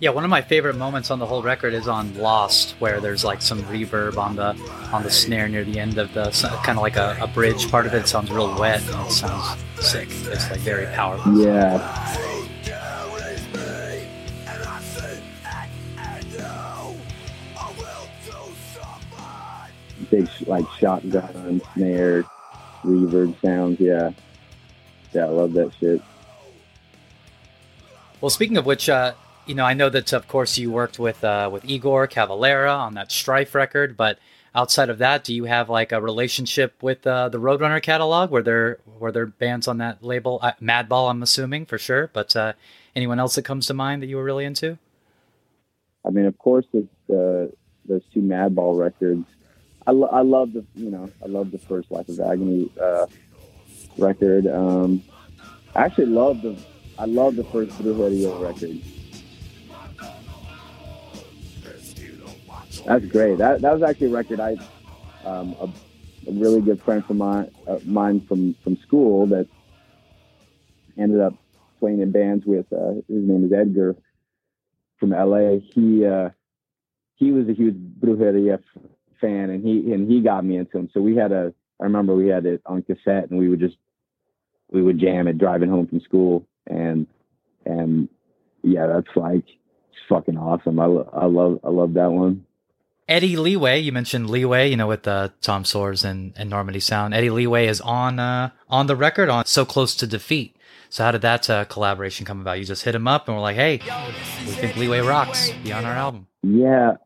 [0.00, 3.22] Yeah, one of my favorite moments on the whole record is on Lost, where there's
[3.22, 4.56] like some reverb on the
[4.94, 6.30] on the snare near the end of the
[6.64, 7.98] kind of like a, a bridge part of it.
[7.98, 10.08] it sounds real wet and it sounds sick.
[10.10, 11.38] It's like very powerful.
[11.38, 12.16] Yeah.
[20.10, 22.24] Big like shotgun snare,
[22.84, 23.78] reverb sounds.
[23.78, 24.12] Yeah,
[25.12, 26.00] yeah, I love that shit.
[28.22, 29.12] Well, speaking of which, uh,
[29.50, 32.94] you know, I know that of course you worked with uh, with Igor Cavalera on
[32.94, 34.20] that Strife record, but
[34.54, 38.30] outside of that, do you have like a relationship with uh, the Roadrunner catalog?
[38.30, 40.38] Were there were there bands on that label?
[40.40, 42.52] Uh, Madball, I'm assuming for sure, but uh,
[42.94, 44.78] anyone else that comes to mind that you were really into?
[46.06, 49.26] I mean, of course, uh, those two Madball records.
[49.84, 53.06] I, lo- I love the you know I love the first Life of Agony uh,
[53.98, 54.46] record.
[54.46, 55.02] Um,
[55.74, 56.56] I actually love the
[57.00, 58.80] I love the first Blue Brujeria record.
[62.84, 63.38] That's great.
[63.38, 64.52] That that was actually a record I,
[65.24, 65.64] um, a,
[66.30, 69.48] a, really good friend from mine, uh, mine from from school that
[70.98, 71.34] ended up
[71.78, 72.66] playing in bands with.
[72.72, 73.96] Uh, his name is Edgar.
[74.98, 75.58] from LA.
[75.74, 76.30] He uh,
[77.16, 78.62] he was a huge Brujeria
[79.20, 80.90] fan, and he and he got me into him.
[80.92, 81.52] So we had a.
[81.80, 83.76] I remember we had it on cassette, and we would just
[84.70, 87.06] we would jam it driving home from school, and
[87.64, 88.08] and
[88.62, 89.44] yeah, that's like
[90.08, 90.80] fucking awesome.
[90.80, 92.46] I lo- I love I love that one.
[93.10, 97.12] Eddie Leeway, you mentioned Leeway, you know, with uh, Tom Soares and, and Normandy Sound.
[97.12, 100.56] Eddie Leeway is on uh, on the record on So Close to Defeat.
[100.90, 102.60] So how did that uh, collaboration come about?
[102.60, 103.80] You just hit him up and we're like, hey,
[104.46, 105.50] we think Leeway rocks.
[105.64, 106.28] Be on our album.
[106.44, 106.98] Yeah.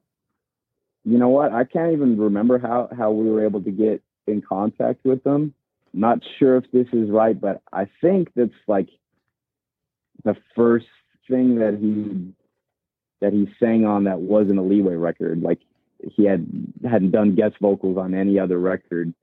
[1.05, 1.53] You know what?
[1.53, 5.55] I can't even remember how, how we were able to get in contact with them.
[5.95, 8.89] Not sure if this is right, but I think that's like
[10.23, 10.87] the first
[11.29, 12.35] thing that he
[13.21, 15.41] that he sang on that wasn't a leeway record.
[15.41, 15.61] Like
[16.17, 16.47] he had
[16.89, 19.15] hadn't done guest vocals on any other record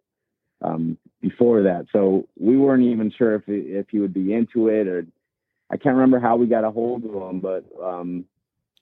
[0.61, 1.85] um, before that.
[1.91, 5.05] So we weren't even sure if if he would be into it or
[5.71, 8.25] I can't remember how we got a hold of him, but um,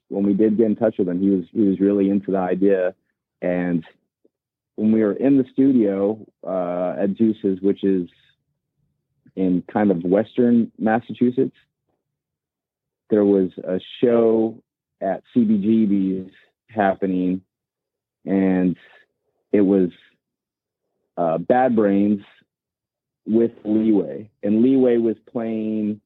[0.08, 2.38] when we did get in touch with him, he was he was really into the
[2.38, 2.94] idea.
[3.40, 3.84] And
[4.74, 8.08] when we were in the studio uh, at Zeus's, which is
[9.36, 11.56] in kind of western Massachusetts,
[13.08, 14.60] there was a show
[15.00, 16.32] at CBGB's
[16.68, 17.42] happening,
[18.24, 18.76] and
[19.52, 19.90] it was
[21.16, 22.22] uh, Bad Brains
[23.26, 26.00] with Leeway, and Leeway was playing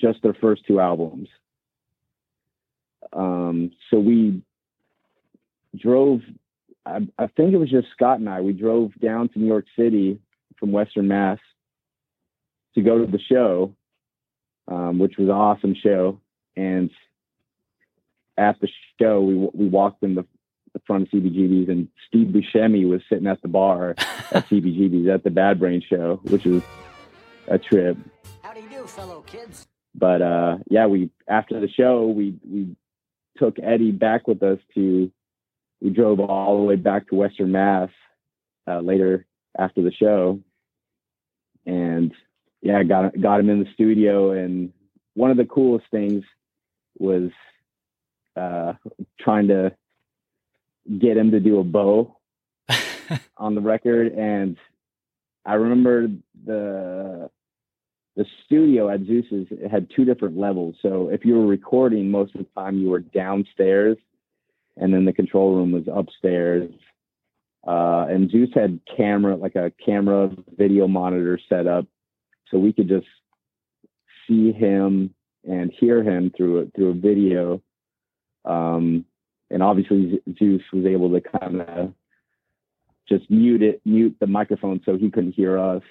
[0.00, 1.28] just their first two albums.
[3.12, 4.42] Um, so we
[5.76, 6.20] drove.
[6.84, 8.40] I, I think it was just Scott and I.
[8.40, 10.18] We drove down to New York City
[10.58, 11.38] from Western Mass
[12.74, 13.74] to go to the show,
[14.68, 16.20] um, which was an awesome show.
[16.56, 16.90] And
[18.36, 18.68] at the
[19.00, 20.26] show, we we walked in the,
[20.72, 23.90] the front of CBGB's, and Steve Buscemi was sitting at the bar
[24.32, 26.62] at CBGB's at the Bad Brain show, which was
[27.48, 27.96] a trip.
[28.42, 29.66] How do you do, fellow kids?
[29.94, 32.76] But uh, yeah, we after the show, we we
[33.36, 35.10] took Eddie back with us to.
[35.80, 37.90] We drove all the way back to Western Mass
[38.68, 39.26] uh, later
[39.58, 40.40] after the show,
[41.66, 42.12] and
[42.60, 44.30] yeah, got got him in the studio.
[44.30, 44.72] And
[45.14, 46.24] one of the coolest things
[46.98, 47.30] was
[48.36, 48.74] uh,
[49.20, 49.72] trying to
[50.98, 52.16] get him to do a bow
[53.36, 54.12] on the record.
[54.12, 54.56] And
[55.44, 56.08] I remember
[56.44, 57.30] the
[58.14, 60.74] the studio at Zeus's had two different levels.
[60.82, 63.96] So if you were recording, most of the time you were downstairs,
[64.76, 66.70] and then the control room was upstairs.
[67.66, 71.86] Uh, and Zeus had camera, like a camera video monitor set up,
[72.50, 73.06] so we could just
[74.28, 75.14] see him
[75.44, 77.62] and hear him through a, through a video.
[78.44, 79.04] Um,
[79.52, 81.94] and obviously Zeus was able to kind of
[83.08, 85.82] just mute it, mute the microphone so he couldn't hear us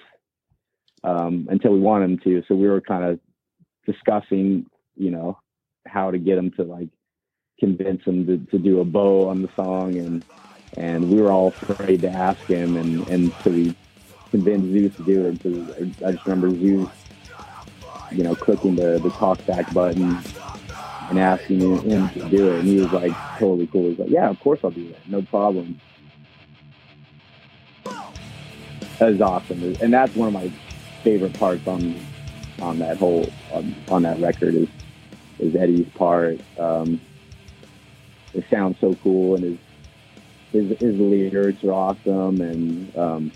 [1.04, 2.42] um, until we wanted him to.
[2.48, 3.20] So we were kind of
[3.86, 5.38] discussing, you know,
[5.86, 6.88] how to get him to like
[7.58, 10.24] convince him to, to do a bow on the song, and
[10.76, 13.74] and we were all afraid to ask him, and and so we
[14.30, 15.42] convinced Zeus to do it.
[15.42, 16.88] So I just remember Zeus,
[18.10, 20.22] you know, clicking the the talk back button
[21.12, 23.90] and asking him to do it, and he was like totally cool.
[23.90, 25.78] He's like, yeah, of course I'll do that, no problem.
[28.98, 30.50] That is awesome, and that's one of my
[31.02, 32.00] favorite parts on
[32.62, 34.68] on that whole on, on that record is
[35.38, 36.40] is Eddie's part.
[36.58, 36.98] Um,
[38.32, 39.58] it sounds so cool, and his
[40.70, 43.32] his his lyrics are awesome, and um,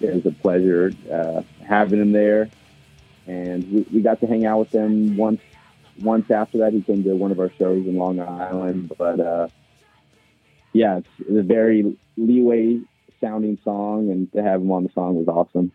[0.00, 2.48] it was a pleasure uh, having him there.
[3.26, 5.40] And we, we got to hang out with him once
[6.02, 6.72] once after that.
[6.72, 9.48] He came to one of our shows in Long Island, but uh,
[10.72, 12.80] yeah, it's, a very leeway
[13.20, 15.72] sounding song, and to have him on the song was awesome.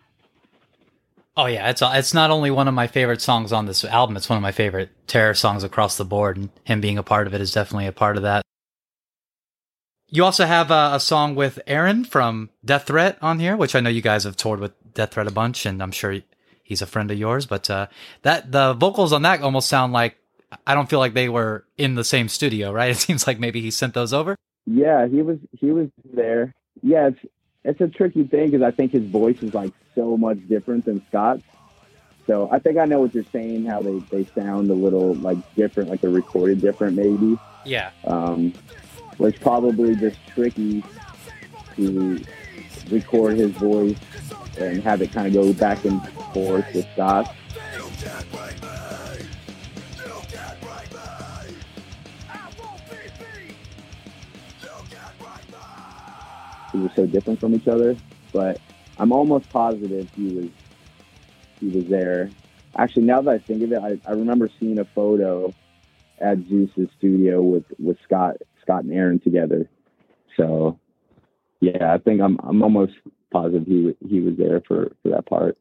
[1.36, 4.30] Oh yeah, it's it's not only one of my favorite songs on this album; it's
[4.30, 7.34] one of my favorite Terror songs across the board, and him being a part of
[7.34, 8.42] it is definitely a part of that.
[10.10, 13.82] You also have a, a, song with Aaron from Death Threat on here, which I
[13.82, 16.22] know you guys have toured with Death Threat a bunch, and I'm sure
[16.68, 17.46] he's a friend of yours.
[17.46, 17.88] But uh,
[18.22, 20.18] that the vocals on that almost sound like
[20.66, 22.92] I don't feel like they were in the same studio, right?
[22.92, 24.36] It seems like maybe he sent those over.
[24.66, 26.54] Yeah, he was he was there.
[26.84, 27.20] Yeah, it's
[27.64, 31.04] it's a tricky thing because I think his voice is like so much different than
[31.08, 31.44] Scott's.
[32.28, 33.66] So I think I know what you're saying.
[33.66, 37.40] How they they sound a little like different, like they're recorded different, maybe.
[37.66, 37.92] Yeah.
[38.06, 38.54] Um,
[39.18, 40.84] was probably just tricky
[41.78, 42.22] to
[42.92, 43.98] record his voice
[44.60, 46.02] and have it kind of go back and
[46.34, 47.34] forth with Scott.
[56.74, 57.96] We were so different from each other,
[58.32, 58.60] but
[58.98, 60.50] I'm almost positive he was
[61.60, 62.30] he was there.
[62.78, 65.54] Actually, now that I think of it, I, I remember seeing a photo
[66.20, 69.70] at Zeus's studio with with Scott Scott and Aaron together.
[70.36, 70.80] So
[71.62, 72.94] yeah, I think I'm I'm almost
[73.32, 75.58] positive he he was there for for that part.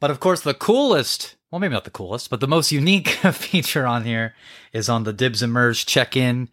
[0.00, 3.84] But of course, the coolest, well, maybe not the coolest, but the most unique feature
[3.86, 4.34] on here
[4.72, 6.48] is on the Dibs and Murs check in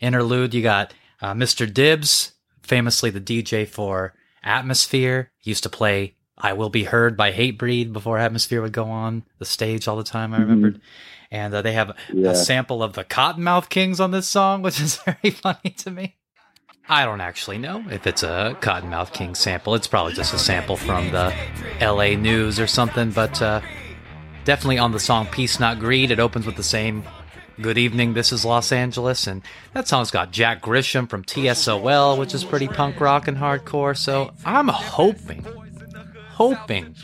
[0.00, 0.52] interlude.
[0.54, 1.72] You got uh, Mr.
[1.72, 5.30] Dibs, famously the DJ for Atmosphere.
[5.38, 9.24] He used to play I Will Be Heard by Hatebreed before Atmosphere would go on
[9.38, 10.80] the stage all the time, I remembered.
[11.30, 12.30] And uh, they have Yeah.
[12.30, 16.16] a sample of the Kottonmouth Kings on this song, which is very funny to me.
[16.90, 19.76] I don't actually know if it's a Kottonmouth King sample.
[19.76, 21.32] It's probably just a sample from the
[21.80, 23.60] LA News or something, but uh,
[24.44, 26.10] definitely on the song Peace Not Greed.
[26.10, 27.04] It opens with the same
[27.62, 29.28] Good Evening, This is Los Angeles.
[29.28, 33.96] And that song's got Jack Grisham from TSOL, which is pretty punk rock and hardcore.
[33.96, 35.46] So I'm hoping,
[36.30, 36.96] hoping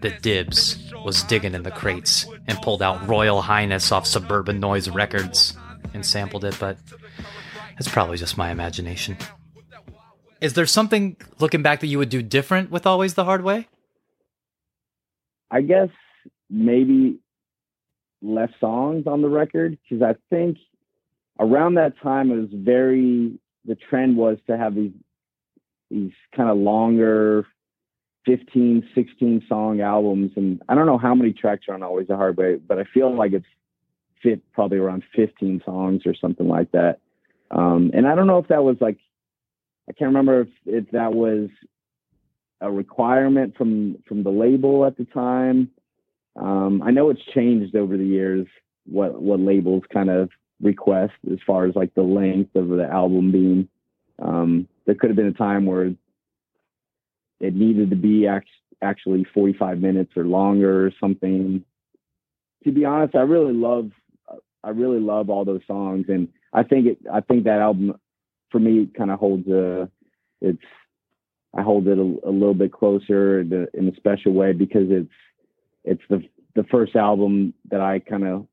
[0.00, 4.88] that Dibs was digging in the crates and pulled out Royal Highness off Suburban Noise
[4.88, 5.56] Records
[5.94, 6.78] and sampled it, but
[7.80, 9.16] it's probably just my imagination.
[10.42, 13.68] Is there something looking back that you would do different with Always the Hard Way?
[15.50, 15.88] I guess
[16.50, 17.18] maybe
[18.20, 20.58] less songs on the record because I think
[21.38, 24.92] around that time it was very the trend was to have these
[25.90, 27.46] these kind of longer
[28.26, 32.16] 15 16 song albums and I don't know how many tracks are on Always the
[32.16, 33.46] Hard Way but I feel like it's
[34.22, 37.00] fit probably around 15 songs or something like that
[37.50, 38.98] um, and I don't know if that was like
[39.88, 41.48] I can't remember if, if that was
[42.60, 45.70] a requirement from from the label at the time.
[46.36, 48.46] Um, I know it's changed over the years
[48.86, 50.30] what what labels kind of
[50.60, 53.68] request as far as like the length of the album being.
[54.20, 55.92] Um, there could have been a time where
[57.40, 58.48] it needed to be act-
[58.82, 61.64] actually 45 minutes or longer or something.
[62.64, 63.90] To be honest, I really love
[64.62, 67.94] I really love all those songs, and I think it I think that album
[68.50, 69.90] for me kind of holds a
[70.40, 70.62] it's
[71.56, 74.90] I hold it a, a little bit closer in a- in a special way because
[74.90, 75.12] it's
[75.84, 76.22] it's the
[76.54, 78.46] the first album that I kind of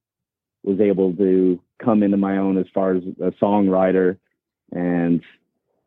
[0.64, 4.18] was able to come into my own as far as a songwriter,
[4.72, 5.22] and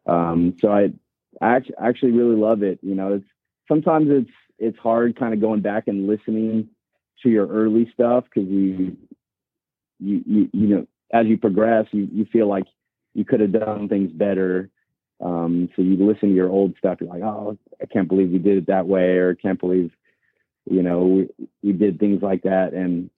[0.07, 0.93] um, so I
[1.41, 2.79] I actually, actually really love it.
[2.83, 3.27] You know, it's
[3.69, 6.69] sometimes it's it's hard kind of going back and listening
[7.23, 8.97] to your early stuff because you,
[9.99, 12.65] you you you know as you progress you you feel like
[13.15, 14.71] you could have done things better
[15.21, 18.39] um, so you listen to your old stuff, you're like, oh, I can't believe we
[18.39, 19.91] did it that way, or can't believe,
[20.71, 21.29] you know, we,
[21.63, 22.73] we did things like that.
[22.73, 23.11] And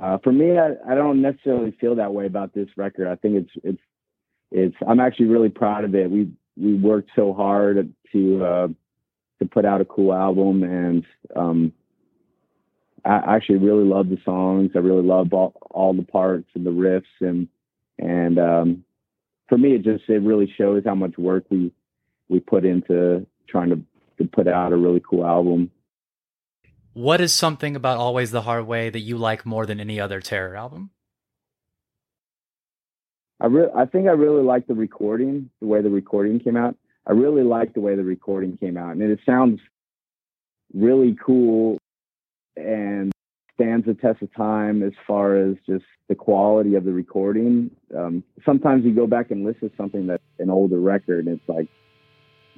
[0.00, 3.08] uh, for me, I, I don't necessarily feel that way about this record.
[3.08, 3.82] I think it's it's
[4.52, 4.76] it's.
[4.86, 6.10] I'm actually really proud of it.
[6.10, 8.68] We we worked so hard to uh,
[9.40, 11.04] to put out a cool album, and
[11.34, 11.72] um,
[13.06, 14.72] I actually really love the songs.
[14.74, 17.48] I really love all, all the parts and the riffs, and
[17.98, 18.84] and um,
[19.48, 21.72] for me, it just it really shows how much work we
[22.28, 23.80] we put into trying to
[24.18, 25.70] to put out a really cool album.
[26.94, 30.20] What is something about Always the Hard Way that you like more than any other
[30.20, 30.90] Terror album?
[33.38, 36.74] I re- I think I really like the recording, the way the recording came out.
[37.06, 39.60] I really like the way the recording came out, and it sounds
[40.74, 41.78] really cool
[42.56, 43.12] and
[43.54, 47.70] stands the test of time as far as just the quality of the recording.
[47.96, 51.48] Um, sometimes you go back and listen to something that's an older record, and it's
[51.48, 51.68] like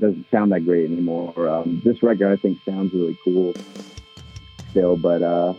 [0.00, 1.48] doesn't sound that great anymore.
[1.48, 3.52] Um, this record, I think, sounds really cool
[4.70, 5.54] still, but uh,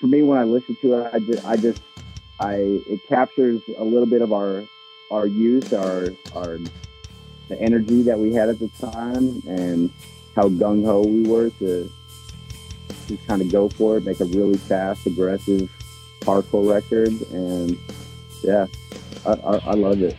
[0.00, 1.82] for me, when I listen to it, I just, I just,
[2.40, 4.64] I it captures a little bit of our
[5.10, 6.58] our youth, our our
[7.48, 9.90] the energy that we had at the time, and
[10.34, 11.90] how gung ho we were to
[13.10, 15.70] just kind of go for it, make a really fast, aggressive,
[16.20, 17.76] hardcore record, and
[18.42, 18.66] yeah,
[19.26, 20.16] I, I, I love it.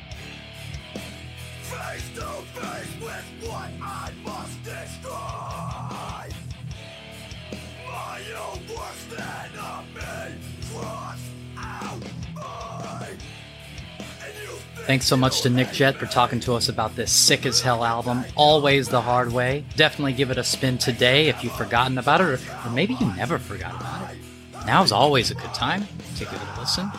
[14.86, 17.86] Thanks so much to Nick Jett for talking to us about this sick as hell
[17.86, 19.63] album, Always the Hard Way.
[19.77, 23.38] Definitely give it a spin today if you've forgotten about it, or, maybe you never
[23.38, 24.17] forgot about it.
[24.65, 26.91] Now's always a good time to give it a listen.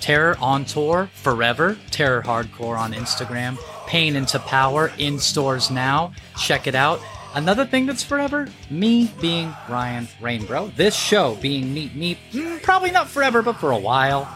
[0.00, 1.76] Terror on tour forever.
[1.90, 3.58] Terror Hardcore on Instagram.
[3.86, 6.12] Pain into Power in stores now.
[6.38, 7.00] Check it out.
[7.34, 10.74] Another thing that's forever, me being Ryan Rainbro.
[10.76, 14.28] This show being Meet Me, mm, probably not forever, but for a while.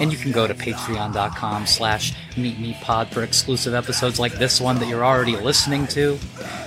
[0.00, 4.88] And you can go to patreon.com slash meetmepod for exclusive episodes like this one that
[4.88, 6.18] you're already listening to.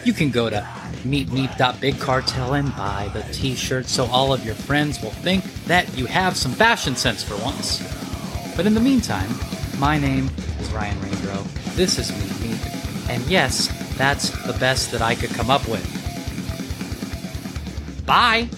[0.03, 0.67] You can go to
[1.03, 6.35] meepmeep.bigcartel and buy the t-shirt so all of your friends will think that you have
[6.35, 7.79] some fashion sense for once.
[8.55, 9.29] But in the meantime,
[9.77, 11.43] my name is Ryan Rainbow.
[11.75, 13.09] This is Meep Meep.
[13.09, 15.83] And yes, that's the best that I could come up with.
[18.05, 18.49] Bye!